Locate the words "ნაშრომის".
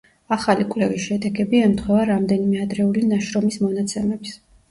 3.13-3.59